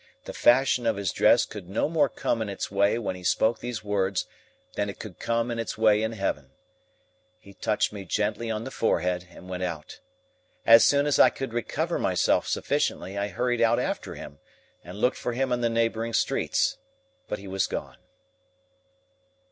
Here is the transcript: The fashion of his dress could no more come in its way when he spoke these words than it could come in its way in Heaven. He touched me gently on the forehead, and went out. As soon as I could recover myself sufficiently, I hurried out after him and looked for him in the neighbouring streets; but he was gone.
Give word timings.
The 0.25 0.33
fashion 0.33 0.87
of 0.87 0.95
his 0.95 1.11
dress 1.11 1.45
could 1.45 1.69
no 1.69 1.87
more 1.87 2.09
come 2.09 2.41
in 2.41 2.49
its 2.49 2.71
way 2.71 2.97
when 2.97 3.15
he 3.15 3.23
spoke 3.23 3.59
these 3.59 3.83
words 3.83 4.25
than 4.73 4.89
it 4.89 4.97
could 4.97 5.19
come 5.19 5.51
in 5.51 5.59
its 5.59 5.77
way 5.77 6.01
in 6.01 6.13
Heaven. 6.13 6.49
He 7.39 7.53
touched 7.53 7.93
me 7.93 8.03
gently 8.03 8.49
on 8.49 8.63
the 8.63 8.71
forehead, 8.71 9.27
and 9.29 9.47
went 9.47 9.61
out. 9.61 9.99
As 10.65 10.83
soon 10.83 11.05
as 11.05 11.19
I 11.19 11.29
could 11.29 11.53
recover 11.53 11.99
myself 11.99 12.47
sufficiently, 12.47 13.15
I 13.15 13.27
hurried 13.27 13.61
out 13.61 13.77
after 13.77 14.15
him 14.15 14.39
and 14.83 14.97
looked 14.97 15.17
for 15.17 15.33
him 15.33 15.51
in 15.51 15.61
the 15.61 15.69
neighbouring 15.69 16.13
streets; 16.13 16.79
but 17.27 17.37
he 17.37 17.47
was 17.47 17.67
gone. 17.67 17.97